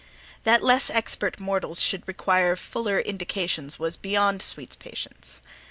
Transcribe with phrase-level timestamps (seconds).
[0.45, 5.41] That less expert mortals should require fuller indications was beyond Sweet's patience.